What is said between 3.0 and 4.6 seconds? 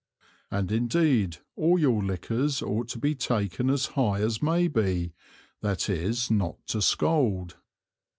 taken as high as